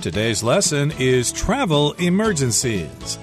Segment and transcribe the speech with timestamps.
[0.00, 3.18] Today's lesson is travel emergencies.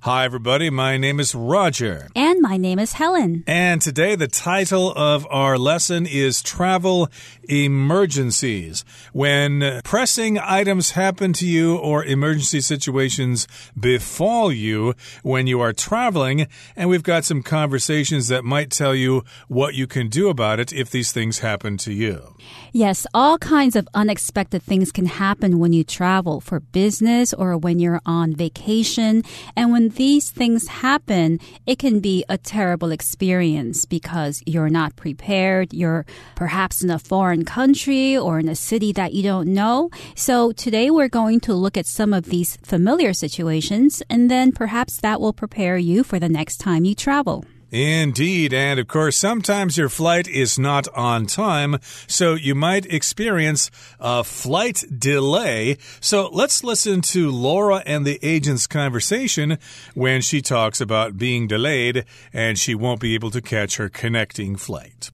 [0.00, 0.68] Hi, everybody.
[0.68, 2.08] My name is Roger.
[2.42, 3.44] My name is Helen.
[3.46, 7.08] And today, the title of our lesson is Travel
[7.44, 8.84] Emergencies.
[9.12, 13.46] When pressing items happen to you or emergency situations
[13.78, 19.22] befall you when you are traveling, and we've got some conversations that might tell you
[19.46, 22.34] what you can do about it if these things happen to you.
[22.74, 27.78] Yes, all kinds of unexpected things can happen when you travel for business or when
[27.78, 29.24] you're on vacation.
[29.54, 35.74] And when these things happen, it can be a terrible experience because you're not prepared.
[35.74, 39.90] You're perhaps in a foreign country or in a city that you don't know.
[40.16, 44.96] So today we're going to look at some of these familiar situations and then perhaps
[45.02, 47.44] that will prepare you for the next time you travel.
[47.72, 48.52] Indeed.
[48.52, 54.22] And of course, sometimes your flight is not on time, so you might experience a
[54.22, 55.78] flight delay.
[55.98, 59.56] So let's listen to Laura and the agent's conversation
[59.94, 64.56] when she talks about being delayed and she won't be able to catch her connecting
[64.56, 65.10] flight.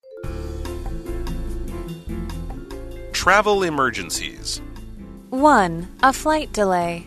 [3.13, 4.61] Travel emergencies.
[5.31, 5.89] 1.
[6.03, 7.07] A flight delay.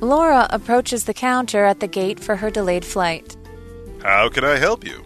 [0.00, 3.36] Laura approaches the counter at the gate for her delayed flight.
[4.02, 5.04] How can I help you?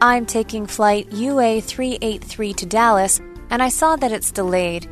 [0.00, 4.88] I'm taking flight UA 383 to Dallas, and I saw that it's delayed.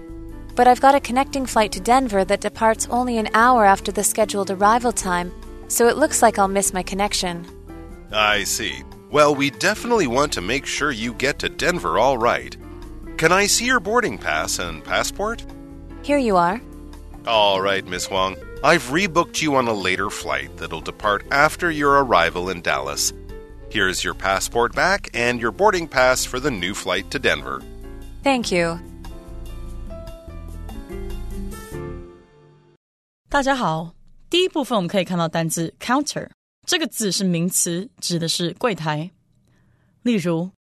[0.55, 4.05] But I've got a connecting flight to Denver that departs only an hour after the
[4.05, 5.33] scheduled arrival time,
[5.69, 7.47] so it looks like I'll miss my connection.
[8.13, 8.83] I see.
[9.11, 12.57] Well, we definitely want to make sure you get to Denver all right.
[13.19, 15.45] Can I see your boarding pass and passport?
[16.03, 16.61] Here you are.
[17.27, 18.37] All right, Miss Huang.
[18.63, 23.13] I've rebooked you on a later flight that'll depart after your arrival in Dallas.
[23.74, 27.62] Here's your passport back and your boarding pass for the new flight to Denver.
[28.24, 28.80] Thank you.
[33.30, 33.94] 大家好，
[34.30, 36.30] 第一部分我们可以看到单字 counter
[36.66, 39.12] 这个字是名词，指的是柜台。
[40.02, 40.52] 例如，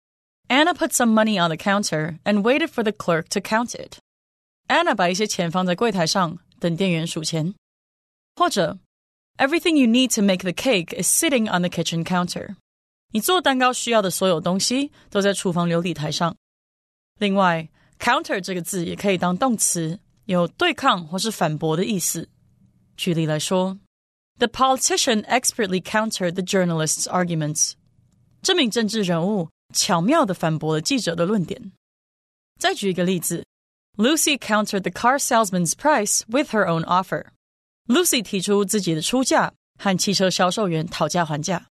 [0.47, 3.97] Anna put some money on the counter and waited for the clerk to count it.
[4.67, 7.55] Anna 把一些钱放在柜台上，等店员数钱。
[8.35, 8.77] 或者，
[9.37, 12.55] Everything you need to make the cake is sitting on the kitchen counter.
[13.14, 16.34] 你做蛋糕需要的所有东西都在厨房琉璃台上。
[17.20, 17.68] 另外
[18.00, 22.28] ，counter 这个字也可以当动词，有对抗或是反驳的意思。
[22.96, 23.78] 举例来说
[24.38, 27.74] ，The politician expertly countered the journalist's arguments。
[28.42, 31.70] 这名政治人物巧妙地反驳了记者的论点。
[32.58, 33.46] 再举一个例子
[33.96, 37.26] ，Lucy countered the car salesman's price with her own offer。
[37.86, 41.68] Lucy 提出自己的出价，和汽车销售员讨价还价。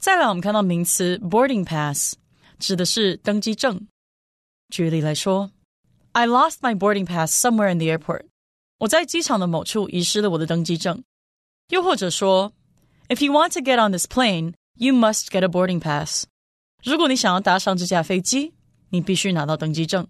[0.00, 2.14] 再来，我们看到名词 boarding pass，
[2.58, 3.86] 指的是登机证。
[4.70, 5.50] 举例来说，
[6.12, 8.26] I lost my boarding pass somewhere in the airport。
[8.78, 11.04] 我在机场的某处遗失了我的登机证。
[11.68, 12.52] 又或者说，
[13.08, 16.24] If you want to get on this plane, you must get a boarding pass。
[16.82, 18.54] 如果你想要搭上这架飞机，
[18.88, 20.08] 你必须拿到登机证。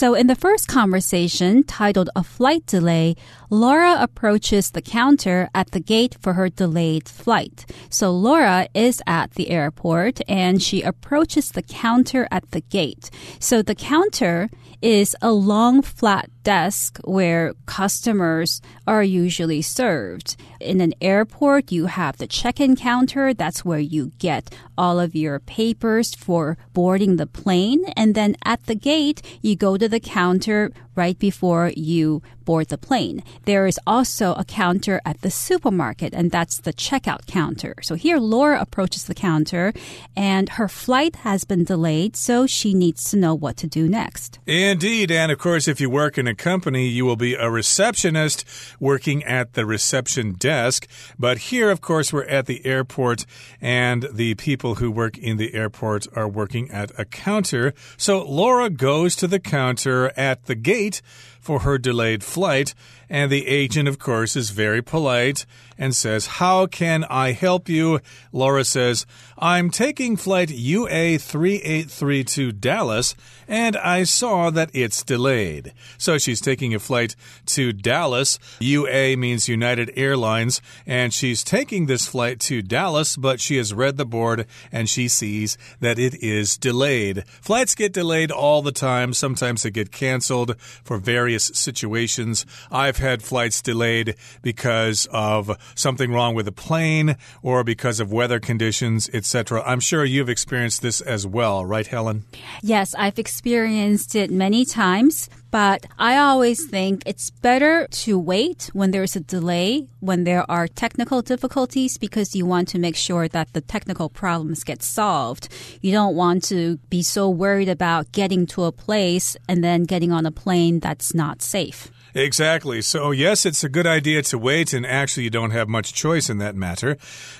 [0.00, 3.16] So, in the first conversation, titled A Flight Delay,
[3.50, 7.66] Laura approaches the counter at the gate for her delayed flight.
[7.90, 13.10] So, Laura is at the airport and she approaches the counter at the gate.
[13.40, 14.48] So, the counter
[14.80, 20.36] is a long flat desk where customers are usually served.
[20.60, 23.32] In an airport, you have the check-in counter.
[23.32, 27.84] That's where you get all of your papers for boarding the plane.
[27.96, 32.76] And then at the gate, you go to the counter right before you board the
[32.76, 33.22] plane.
[33.44, 37.74] There is also a counter at the supermarket, and that's the checkout counter.
[37.80, 39.72] So here, Laura approaches the counter,
[40.16, 44.40] and her flight has been delayed, so she needs to know what to do next.
[44.46, 45.10] Indeed.
[45.10, 48.44] And of course, if you work in a company, you will be a receptionist
[48.80, 50.88] working at the reception desk.
[51.18, 53.26] But here, of course, we're at the airport,
[53.60, 57.74] and the people who work in the airport are working at a counter.
[57.98, 61.02] So Laura goes to the counter at the gate
[61.40, 62.74] for her delayed flight.
[63.08, 65.44] And the agent, of course, is very polite
[65.76, 68.00] and says, How can I help you?
[68.32, 69.06] Laura says,
[69.36, 73.16] I'm taking flight UA 383 to Dallas,
[73.48, 75.72] and I saw that it's delayed.
[75.96, 77.16] So she's taking a flight
[77.46, 78.38] to Dallas.
[78.60, 83.96] UA means United Airlines, and she's taking this flight to Dallas, but she has read
[83.96, 87.24] the board and she sees that it is delayed.
[87.26, 89.14] Flights get delayed all the time.
[89.14, 92.46] Sometimes they get canceled for various situations.
[92.70, 98.40] I've had flights delayed because of something wrong with the plane or because of weather
[98.40, 99.62] conditions, etc.
[99.64, 102.24] I'm sure you've experienced this as well, right, Helen?
[102.62, 105.28] Yes, I've experienced it many times.
[105.50, 110.68] But I always think it's better to wait when there's a delay, when there are
[110.68, 115.48] technical difficulties, because you want to make sure that the technical problems get solved.
[115.80, 120.12] You don't want to be so worried about getting to a place and then getting
[120.12, 121.90] on a plane that's not safe.
[122.14, 122.82] Exactly.
[122.82, 126.28] So, yes, it's a good idea to wait, and actually, you don't have much choice
[126.28, 126.96] in that matter.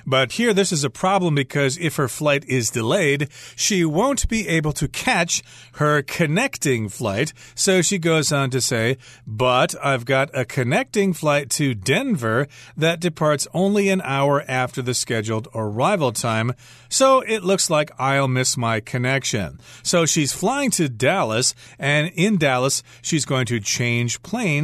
[0.06, 4.46] But here, this is a problem because if her flight is delayed, she won't be
[4.46, 5.42] able to catch
[5.74, 7.32] her connecting flight.
[7.54, 8.96] So she goes on to say,
[9.26, 12.46] But I've got a connecting flight to Denver
[12.76, 16.52] that departs only an hour after the scheduled arrival time.
[16.88, 19.60] So it looks like I'll miss my connection.
[19.82, 24.59] So she's flying to Dallas, and in Dallas, she's going to change planes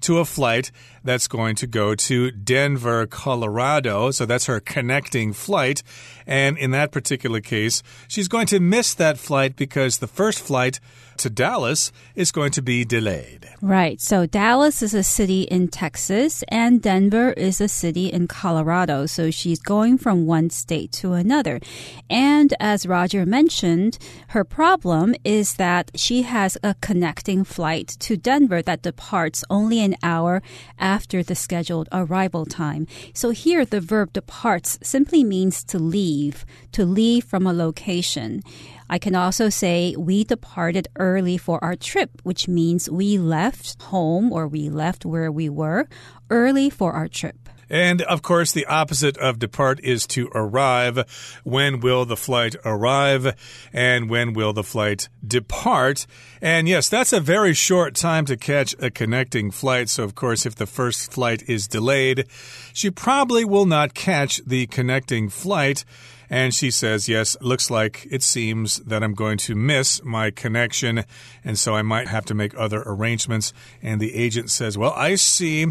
[0.00, 0.70] to a flight
[1.04, 4.10] that's going to go to Denver, Colorado.
[4.10, 5.82] So that's her connecting flight.
[6.26, 10.80] And in that particular case, she's going to miss that flight because the first flight
[11.20, 13.46] to Dallas is going to be delayed.
[13.60, 14.00] Right.
[14.00, 19.04] So Dallas is a city in Texas and Denver is a city in Colorado.
[19.04, 21.60] So she's going from one state to another.
[22.08, 23.98] And as Roger mentioned,
[24.28, 29.96] her problem is that she has a connecting flight to Denver that departs only an
[30.02, 30.42] hour
[30.78, 32.86] after the scheduled arrival time.
[33.14, 38.42] So here the verb departs simply means to leave, to leave from a location.
[38.88, 44.32] I can also say we departed early for our trip, which means we left home
[44.32, 45.86] or we left where we were
[46.28, 47.49] early for our trip.
[47.70, 51.40] And of course, the opposite of depart is to arrive.
[51.44, 53.34] When will the flight arrive?
[53.72, 56.06] And when will the flight depart?
[56.42, 59.88] And yes, that's a very short time to catch a connecting flight.
[59.88, 62.26] So, of course, if the first flight is delayed,
[62.72, 65.84] she probably will not catch the connecting flight.
[66.28, 71.04] And she says, Yes, looks like it seems that I'm going to miss my connection.
[71.44, 73.52] And so I might have to make other arrangements.
[73.82, 75.66] And the agent says, Well, I see.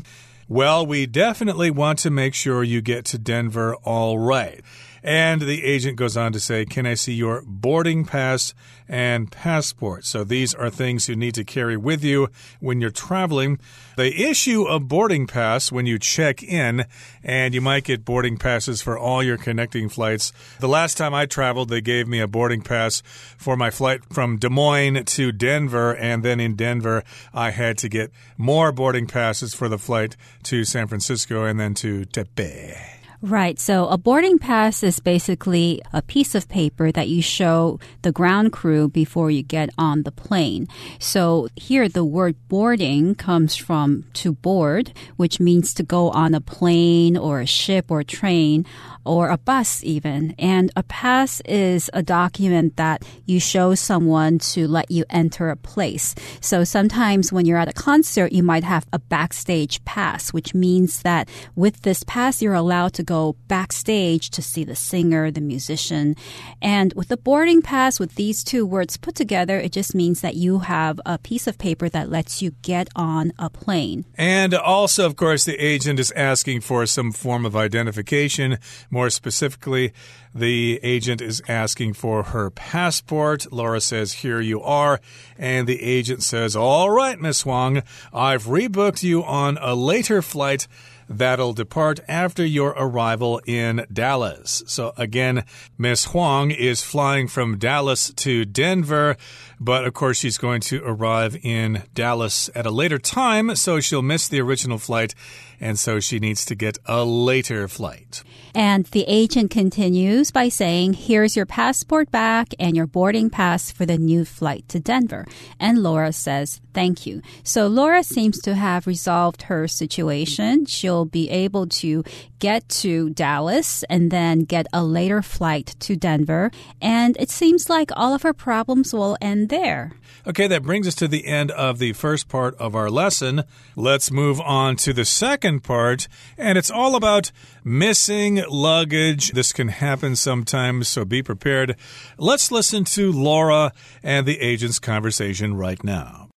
[0.52, 4.62] Well, we definitely want to make sure you get to Denver all right.
[5.04, 8.54] And the agent goes on to say, Can I see your boarding pass
[8.88, 10.06] and passport?
[10.06, 12.30] So these are things you need to carry with you
[12.60, 13.60] when you're traveling.
[13.96, 16.86] They issue a boarding pass when you check in,
[17.24, 20.32] and you might get boarding passes for all your connecting flights.
[20.60, 23.02] The last time I traveled, they gave me a boarding pass
[23.38, 27.04] for my flight from Des Moines to Denver, and then in Denver,
[27.34, 31.74] I had to get more boarding passes for the flight to San Francisco and then
[31.76, 32.99] to Taipei.
[33.22, 33.60] Right.
[33.60, 38.54] So a boarding pass is basically a piece of paper that you show the ground
[38.54, 40.70] crew before you get on the plane.
[41.00, 46.40] So here the word boarding comes from to board, which means to go on a
[46.40, 48.66] plane or a ship or train
[49.04, 50.34] or a bus even.
[50.38, 55.58] And a pass is a document that you show someone to let you enter a
[55.58, 56.16] place.
[56.40, 61.02] So sometimes when you're at a concert, you might have a backstage pass, which means
[61.02, 66.16] that with this pass, you're allowed to go backstage to see the singer, the musician.
[66.62, 70.36] And with the boarding pass, with these two words put together, it just means that
[70.36, 74.06] you have a piece of paper that lets you get on a plane.
[74.16, 78.60] And also, of course, the agent is asking for some form of identification.
[78.92, 79.92] More specifically,
[80.36, 83.52] the agent is asking for her passport.
[83.52, 85.02] Laura says, Here you are.
[85.36, 87.82] And the agent says, All right, Miss Huang,
[88.14, 90.68] I've rebooked you on a later flight
[91.10, 94.64] that'll depart after your arrival in Dallas.
[94.68, 95.44] So again,
[95.78, 99.18] Miss Huang is flying from Dallas to Denver,
[99.60, 104.04] but of course she's going to arrive in Dallas at a later time, so she'll
[104.04, 105.16] miss the original flight,
[105.60, 108.24] and so she needs to get a later flight.
[108.56, 113.86] And the agent continues by saying, Here's your passport back and your boarding pass for
[113.86, 115.26] the new flight to Denver.
[115.60, 117.22] And Laura says, Thank you.
[117.44, 120.66] So Laura seems to have resolved her situation.
[120.66, 122.04] She'll be able to
[122.40, 126.52] get to Dallas and then get a later flight to Denver.
[126.82, 129.92] And it seems like all of her problems will end there.
[130.28, 133.44] Okay, that brings us to the end of the first part of our lesson.
[133.76, 137.32] Let's move on to the second part, and it's all about
[137.64, 139.32] missing luggage.
[139.32, 141.76] This can happen sometimes, so be prepared.
[142.20, 143.72] Let's listen to Laura
[144.04, 146.30] and the agent's conversation right now.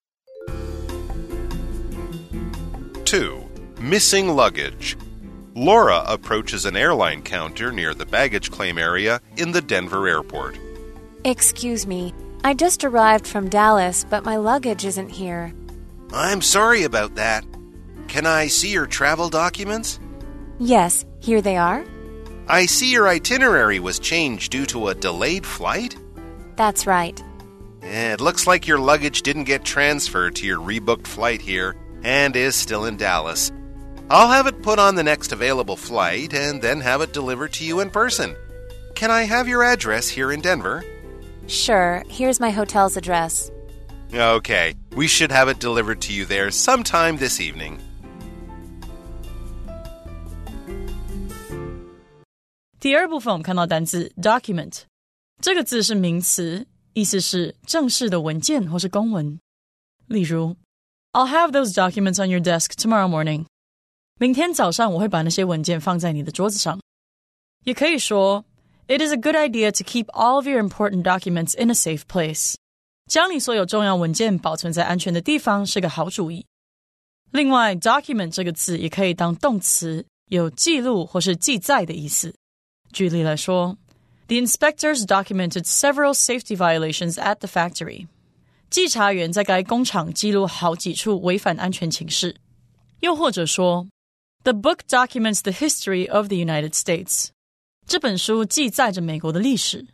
[3.04, 3.46] 2.
[3.78, 4.96] Missing luggage.
[5.54, 10.58] Laura approaches an airline counter near the baggage claim area in the Denver airport.
[11.24, 15.52] Excuse me, I just arrived from Dallas, but my luggage isn't here.
[16.12, 17.44] I'm sorry about that.
[18.12, 19.98] Can I see your travel documents?
[20.58, 21.82] Yes, here they are.
[22.46, 25.96] I see your itinerary was changed due to a delayed flight.
[26.56, 27.18] That's right.
[27.80, 32.54] It looks like your luggage didn't get transferred to your rebooked flight here and is
[32.54, 33.50] still in Dallas.
[34.10, 37.64] I'll have it put on the next available flight and then have it delivered to
[37.64, 38.36] you in person.
[38.94, 40.84] Can I have your address here in Denver?
[41.46, 43.50] Sure, here's my hotel's address.
[44.12, 47.80] Okay, we should have it delivered to you there sometime this evening.
[52.81, 54.81] 第二部分我们看到单字 document，
[55.41, 59.39] 这个字是名词，意思是正式的文件或是公文。
[60.05, 60.55] 例如，
[61.11, 63.45] I'll have those documents on your desk tomorrow morning。
[64.19, 66.79] 明天早上我会把那些文件放在你的桌子上。
[67.65, 68.45] 也可以说，
[68.87, 72.55] It is a good idea to keep all of your important documents in a safe place。
[73.09, 76.45] 将你所有重要文件保存在安全的地方是个好主意。
[77.31, 82.33] 另外，document 这个字也可以当动词，有记录或是记载的意思。
[82.91, 83.77] 举例来说，
[84.27, 88.07] The inspectors documented several safety violations at the factory。
[88.69, 92.35] 稽查员在该工厂记录好几处违反安全情事。
[92.99, 93.87] 又或者说，
[94.43, 97.27] The book documents the history of the United States。
[97.85, 99.87] 这本书记载着美国的历史。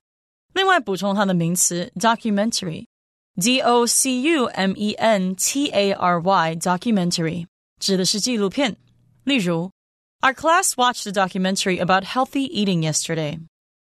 [0.54, 7.46] 另外补充它的名词 documentary，d o c u m e n t a r y documentary
[7.80, 8.76] 指的是纪录片。
[9.24, 9.70] 例如
[10.22, 13.40] our class watched a documentary about healthy eating yesterday.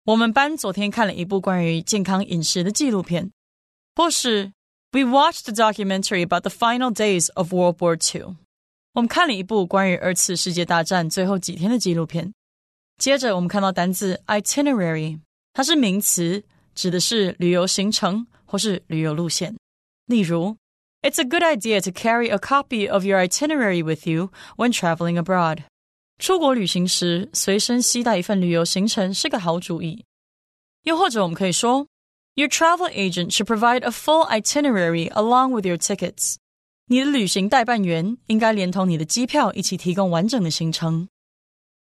[0.05, 3.31] 我们班昨天看了一部关于健康饮食的纪录片。
[3.95, 4.53] 或是
[4.91, 8.35] We watched a documentary about the final days of World War II.
[8.93, 12.33] 我们看了一部关于二次世界大战最后几天的纪录片。
[12.97, 15.19] 接着我们看到单字 itinerary，
[15.53, 19.55] 它是名词，指的是旅游行程或是旅游路线。
[20.07, 20.57] 例如，
[21.01, 25.63] It's a good idea to carry a copy of your itinerary with you when traveling abroad.
[26.18, 30.04] 出国旅行时，随身携带一份旅游行程是个好主意。
[30.84, 31.86] 又或者，我们可以说
[32.34, 36.36] ，Your travel agent should provide a full itinerary along with your tickets。
[36.86, 41.08] 你的旅行代办员应该连同你的机票一起提供完整的行程。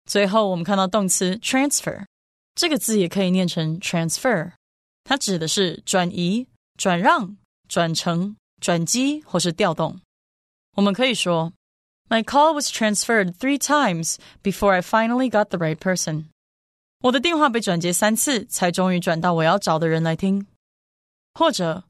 [0.06, 2.04] 最后，我们看到动词 transfer
[2.54, 4.52] 这个字也可以念成 transfer，
[5.04, 7.36] 它指的是转移、转让、
[7.68, 10.00] 转乘、转机或是调动。
[10.76, 11.52] 我们可以说。
[12.09, 16.25] My call was transferred three times before I finally got the right person.
[17.01, 20.47] 我的电话被转接三次，才终于转到我要找的人来听。
[21.33, 21.83] 或者，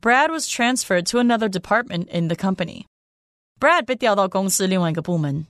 [0.00, 2.84] Brad was transferred to another department in the company.
[3.58, 5.46] Brad 被调到公司另外一个部门。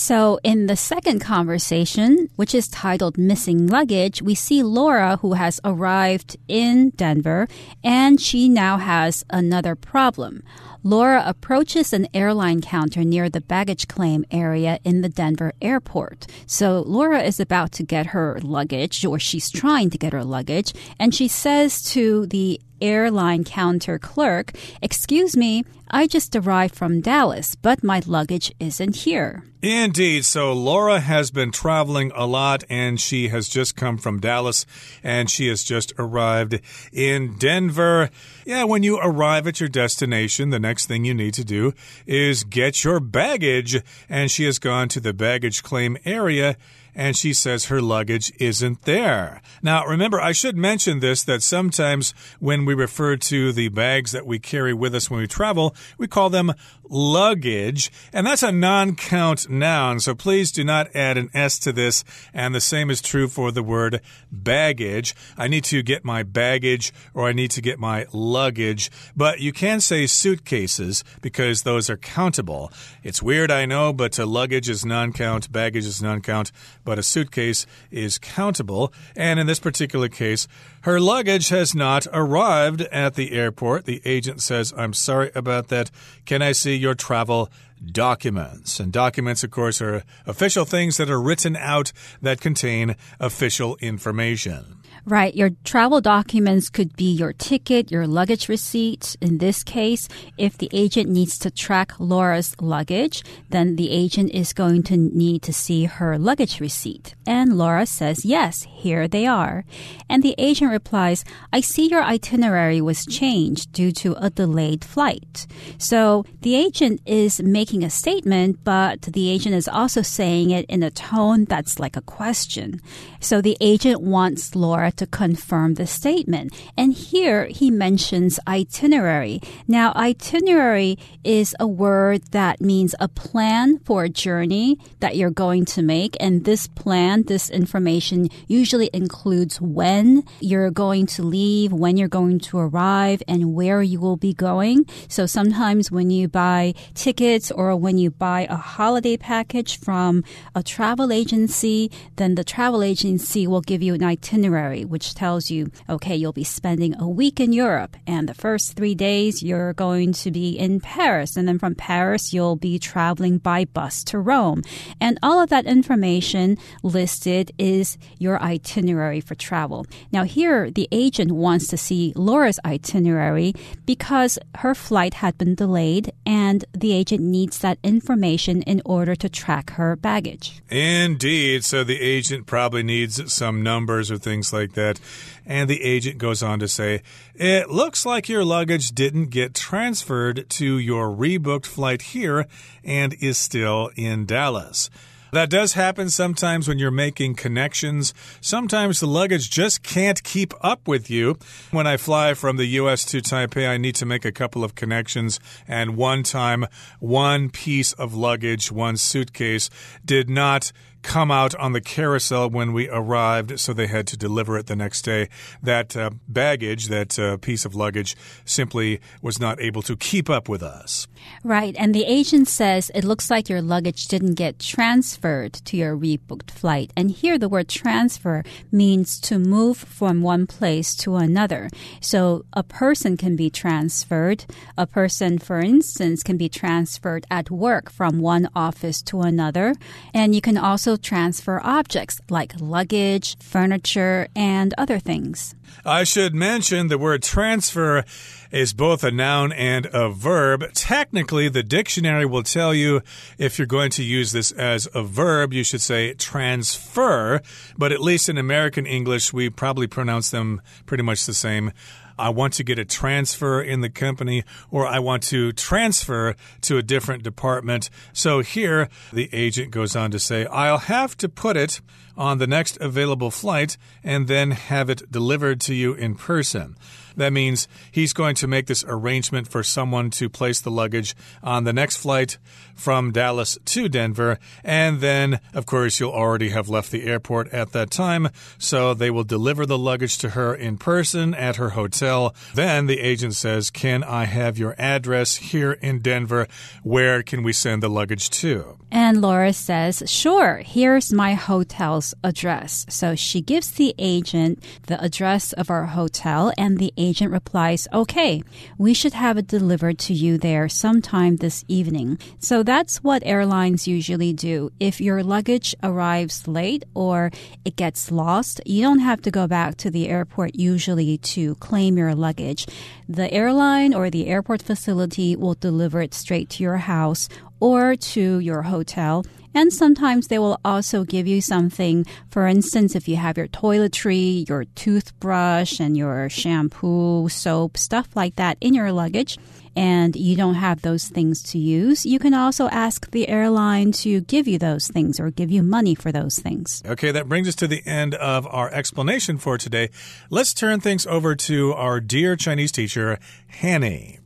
[0.00, 5.60] So, in the second conversation, which is titled Missing Luggage, we see Laura who has
[5.62, 7.46] arrived in Denver
[7.84, 10.42] and she now has another problem.
[10.82, 16.26] Laura approaches an airline counter near the baggage claim area in the Denver airport.
[16.46, 20.72] So Laura is about to get her luggage, or she's trying to get her luggage,
[20.98, 27.56] and she says to the airline counter clerk, Excuse me, I just arrived from Dallas,
[27.56, 29.42] but my luggage isn't here.
[29.62, 30.24] Indeed.
[30.24, 34.64] So Laura has been traveling a lot and she has just come from Dallas
[35.02, 36.60] and she has just arrived
[36.92, 38.08] in Denver.
[38.46, 41.74] Yeah, when you arrive at your destination, the next thing you need to do
[42.06, 43.82] is get your baggage.
[44.08, 46.56] And she has gone to the baggage claim area
[46.94, 49.42] and she says her luggage isn't there.
[49.62, 54.26] Now, remember, I should mention this that sometimes when we refer to the bags that
[54.26, 56.52] we carry with us when we travel, we call them
[56.90, 61.72] luggage, and that's a non count noun, so please do not add an S to
[61.72, 62.04] this,
[62.34, 65.14] and the same is true for the word baggage.
[65.38, 69.52] I need to get my baggage or I need to get my luggage, but you
[69.52, 72.72] can say suitcases because those are countable.
[73.02, 76.50] It's weird, I know, but luggage is non count, baggage is non count,
[76.84, 80.48] but a suitcase is countable, and in this particular case,
[80.82, 83.84] her luggage has not arrived at the airport.
[83.84, 85.90] The agent says, I'm sorry about that.
[86.24, 87.50] Can I see your travel
[87.84, 88.80] documents?
[88.80, 94.79] And documents, of course, are official things that are written out that contain official information.
[95.06, 95.34] Right.
[95.34, 99.16] Your travel documents could be your ticket, your luggage receipt.
[99.20, 104.52] In this case, if the agent needs to track Laura's luggage, then the agent is
[104.52, 107.14] going to need to see her luggage receipt.
[107.26, 109.64] And Laura says, yes, here they are.
[110.08, 115.46] And the agent replies, I see your itinerary was changed due to a delayed flight.
[115.78, 120.82] So the agent is making a statement, but the agent is also saying it in
[120.82, 122.80] a tone that's like a question.
[123.20, 126.52] So the agent wants Laura to confirm the statement.
[126.76, 129.40] And here he mentions itinerary.
[129.66, 135.64] Now, itinerary is a word that means a plan for a journey that you're going
[135.66, 136.16] to make.
[136.20, 142.38] And this plan, this information usually includes when you're going to leave, when you're going
[142.40, 144.86] to arrive, and where you will be going.
[145.08, 150.62] So sometimes when you buy tickets or when you buy a holiday package from a
[150.62, 156.16] travel agency, then the travel agency will give you an itinerary which tells you, okay,
[156.16, 160.30] you'll be spending a week in Europe, and the first three days you're going to
[160.30, 164.62] be in Paris, and then from Paris you'll be traveling by bus to Rome.
[165.00, 169.86] And all of that information listed is your itinerary for travel.
[170.12, 173.54] Now, here the agent wants to see Laura's itinerary
[173.86, 179.28] because her flight had been delayed, and the agent needs that information in order to
[179.28, 180.62] track her baggage.
[180.68, 181.64] Indeed.
[181.64, 185.00] So the agent probably needs some numbers or things like that that.
[185.46, 187.02] And the agent goes on to say,
[187.34, 192.46] It looks like your luggage didn't get transferred to your rebooked flight here
[192.84, 194.90] and is still in Dallas.
[195.32, 198.12] That does happen sometimes when you're making connections.
[198.40, 201.38] Sometimes the luggage just can't keep up with you.
[201.70, 204.74] When I fly from the US to Taipei, I need to make a couple of
[204.74, 205.38] connections.
[205.68, 206.66] And one time,
[206.98, 209.70] one piece of luggage, one suitcase,
[210.04, 210.72] did not
[211.02, 214.76] come out on the carousel when we arrived, so they had to deliver it the
[214.76, 215.28] next day.
[215.62, 220.48] That uh, baggage, that uh, piece of luggage, simply was not able to keep up
[220.48, 221.06] with us.
[221.44, 221.74] Right.
[221.78, 226.50] And the agent says it looks like your luggage didn't get transferred to your rebooked
[226.50, 226.92] flight.
[226.96, 231.68] And here the word transfer means to move from one place to another.
[232.00, 234.44] So a person can be transferred.
[234.76, 239.74] A person, for instance, can be transferred at work from one office to another.
[240.12, 245.54] And you can also also transfer objects like luggage, furniture, and other things.
[245.84, 248.04] I should mention the word transfer
[248.50, 250.64] is both a noun and a verb.
[250.74, 253.02] Technically, the dictionary will tell you
[253.38, 257.40] if you're going to use this as a verb, you should say transfer.
[257.78, 261.72] But at least in American English, we probably pronounce them pretty much the same.
[262.20, 266.78] I want to get a transfer in the company or I want to transfer to
[266.78, 267.88] a different department.
[268.12, 271.80] So here the agent goes on to say, I'll have to put it
[272.16, 276.76] on the next available flight and then have it delivered to you in person.
[277.16, 281.64] That means he's going to make this arrangement for someone to place the luggage on
[281.64, 282.38] the next flight
[282.74, 284.38] from Dallas to Denver.
[284.64, 288.28] And then, of course, you'll already have left the airport at that time.
[288.58, 292.34] So they will deliver the luggage to her in person at her hotel.
[292.54, 296.46] Then the agent says, Can I have your address here in Denver?
[296.82, 298.78] Where can we send the luggage to?
[298.90, 302.86] And Laura says, Sure, here's my hotel's address.
[302.88, 308.42] So she gives the agent the address of our hotel, and the agent replies, Okay,
[308.78, 312.18] we should have it delivered to you there sometime this evening.
[312.38, 314.70] So that's what airlines usually do.
[314.78, 317.30] If your luggage arrives late or
[317.64, 321.96] it gets lost, you don't have to go back to the airport usually to claim
[321.96, 322.66] your luggage.
[323.08, 327.28] The airline or the airport facility will deliver it straight to your house
[327.60, 329.24] or to your hotel.
[329.52, 332.06] And sometimes they will also give you something.
[332.30, 338.36] For instance, if you have your toiletry, your toothbrush, and your shampoo, soap, stuff like
[338.36, 339.38] that in your luggage,
[339.74, 344.20] and you don't have those things to use, you can also ask the airline to
[344.22, 346.82] give you those things or give you money for those things.
[346.86, 349.90] Okay, that brings us to the end of our explanation for today.
[350.28, 353.18] Let's turn things over to our dear Chinese teacher,
[353.48, 354.19] Hanny.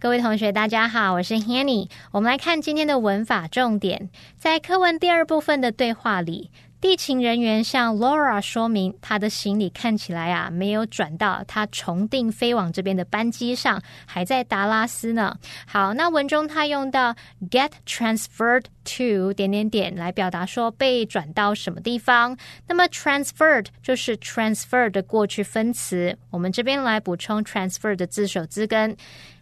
[0.00, 1.90] 各位同学，大家好，我是 Hanny。
[2.12, 6.52] 我们来看今天的文法重点，在课文第二部分的对话里。
[6.80, 15.36] 地勤人员向 Laura 说明，他的行李看起来啊没有转到他重定飞往这边的班机上，还在达拉斯呢。
[15.66, 17.16] 好，那文中他用到
[17.50, 22.38] get transferred to 点点点来表达说被转到什么地方。
[22.68, 26.16] 那么 transferred 就是 transfer 的过去分词。
[26.30, 28.96] 我们这边来补充 transfer 的字首字根。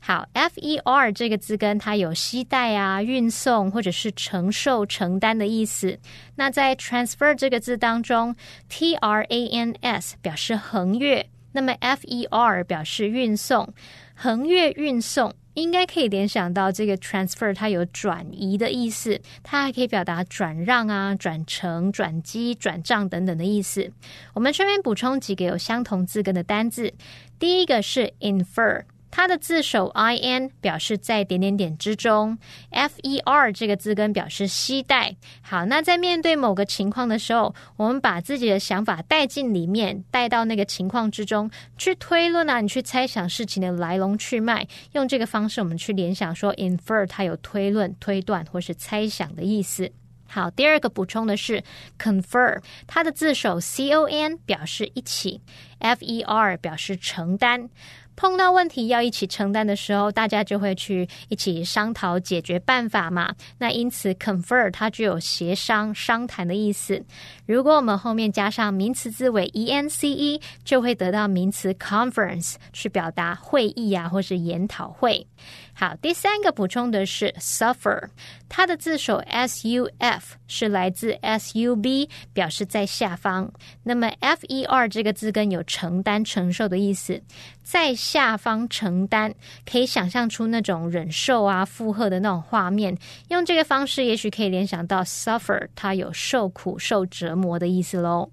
[0.07, 5.99] 好，F-E-R 这个字根它有携带啊、运送或者是承受、承担的意思。
[6.37, 8.37] 那在 transfer 这个字当中
[8.69, 13.75] ，T-R-A-N-S 表示横越，那么 F-E-R 表示运送。
[14.15, 23.91] 横越运送应该可以联想到这个 transfer 它有转移的意思，它还可以表达转让啊、转乘、转机、转账等等的意思。
[24.35, 26.95] 我们顺便补充几个有相同字根的单字，
[27.41, 28.85] 第一个是 infer。
[29.17, 32.37] 它的字首 i n 表示在点点点之中
[32.69, 35.17] ，f e r 这个字根表示期待。
[35.41, 49.91] 好，那在面对某个情况的时候，我们把自己的想法带进里面，带到那个情况之中去推论啊，你去猜想事情的来龙去脉，用这个方式我们去联想说 infer 它有推论、推断或是猜想的意思。
[50.29, 51.65] 好，第二个补充的是
[51.99, 55.41] confer，它的字首 c o n 表示一起
[55.79, 57.71] ，f e r 表示承担。
[58.17, 63.35] 碰到问题要一起承担的时候，大家就会去一起商讨解决办法嘛。
[63.59, 67.05] 那因此，confer 它具有协商、商谈的意思。
[67.45, 75.27] 如果我们后面加上名词字尾 e n c e，就会得到名词 conference，去表达会议啊，或是研讨会。
[75.75, 78.09] 好，第三个补充的是 suffer，
[78.49, 83.53] 它的字首 s u f 是来自 s u b，表示在下方。
[83.83, 87.21] 那么 f e r 这个字根有承担、承受的意思，
[87.67, 89.35] 在下方承担，
[89.69, 92.97] 可以想象出那种忍受啊、负荷的那种画面。
[93.31, 98.31] 用这个方式，也许可以联想到 suffer，它有受苦、受折磨的意思喽。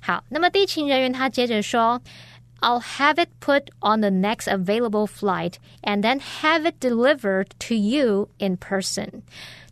[0.00, 2.02] 好，那么地勤人员他接着说。
[2.60, 8.30] I'll have it put on the next available flight and then have it delivered to you
[8.38, 9.22] in person.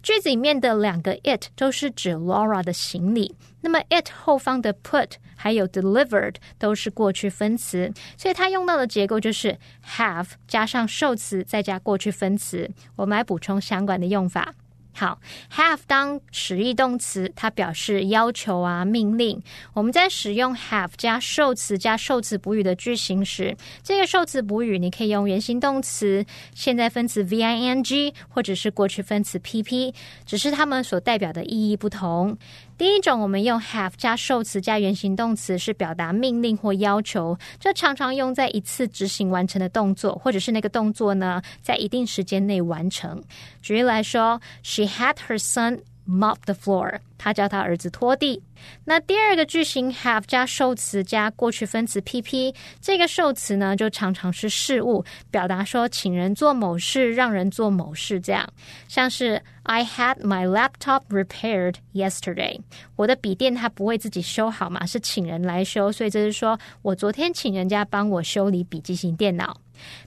[0.03, 12.69] 句子里面的两个 it 都是指 Laura 的行李，那么 it 后方的 put 还有 delivered 都是过去分词，所以它用到的结构就是 have 加上受词再加过去分词。
[12.97, 14.55] 我们来补充相关的用法。
[14.95, 15.19] 好
[15.51, 19.43] ，have 当实义动词，它表示要求啊、命令。
[19.73, 26.25] 我们在使用 have 加受词加受词补语的句型时，这个受词补语你可以用原形动词、
[26.55, 29.95] 现在分词 v i n g，或者是过去分词 p p，
[30.27, 32.37] 只是它们所代表的意义不同。
[32.83, 43.23] 第一种，我们用 have 加受词加原形动词，是表达命令或要求，这常常用在一次执行完成的动作，或者是那个动作呢，在一定时间内完成。
[43.63, 45.79] 举例来说，She had her son。
[46.09, 48.43] Mop the floor，他叫他儿子拖地。
[48.85, 58.49] 那第二个句型 have 加受词加过去分词 pp，这个受词呢就常常是事物，表达说请人做某事，让人做某事这样。
[58.89, 62.61] 像是 I had my laptop repaired yesterday，
[62.97, 69.57] 我的笔电它不会自己修好嘛，是请人来修，所以这是说我昨天请人家帮我修理笔记型电脑。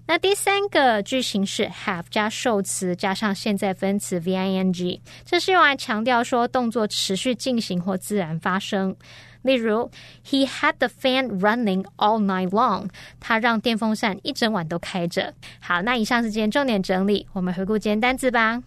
[0.06, 8.96] 那第三个句型是 have 加受词加上现在分词 v i n g，这是用来强调说动作持续进行或自然发生。
[9.42, 9.90] 例如，
[10.22, 12.88] He had the fan running all night long，
[13.20, 15.32] 他让电风扇一整晚都开着。
[15.60, 18.62] 好，那以上是今天重点整理，我们回顾今天单词吧。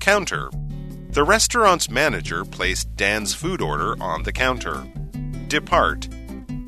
[0.00, 0.50] Counter.
[1.12, 4.82] The restaurant's manager placed Dan's food order on the counter.
[5.48, 6.08] Depart.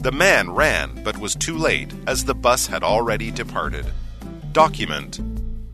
[0.01, 3.85] The man ran but was too late as the bus had already departed.
[4.53, 5.19] Document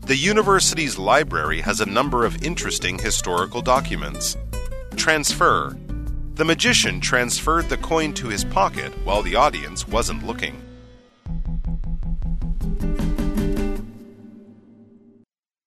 [0.00, 4.36] The university's library has a number of interesting historical documents.
[4.96, 5.76] Transfer
[6.34, 10.60] The magician transferred the coin to his pocket while the audience wasn't looking.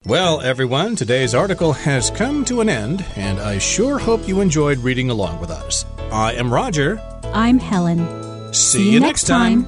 [0.05, 4.79] Well, everyone, today's article has come to an end, and I sure hope you enjoyed
[4.79, 5.85] reading along with us.
[6.11, 6.99] I am Roger.
[7.33, 8.28] I'm Helen.
[8.51, 9.67] See, you, next time.